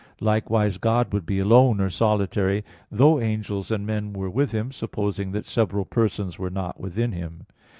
Likewise, 0.19 0.79
God 0.79 1.13
would 1.13 1.27
be 1.27 1.37
alone 1.37 1.79
or 1.79 1.91
solitary, 1.91 2.63
though 2.89 3.21
angels 3.21 3.69
and 3.69 3.85
men 3.85 4.13
were 4.13 4.31
with 4.31 4.51
Him, 4.51 4.71
supposing 4.71 5.31
that 5.33 5.45
several 5.45 5.85
persons 5.85 6.39
were 6.39 6.49
not 6.49 6.79
within 6.79 7.11
Him. 7.11 7.45